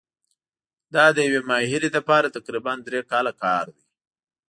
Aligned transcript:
دا 0.93 1.05
د 1.15 1.17
یوې 1.27 1.41
ماهرې 1.49 1.89
لپاره 1.97 2.33
تقریباً 2.37 2.73
درې 2.87 2.99
کاله 3.11 3.33
کار 3.43 3.65
دی. 3.75 3.83